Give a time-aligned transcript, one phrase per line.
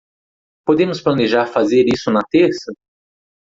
[0.65, 2.73] Podemos planejar fazer isso na terça?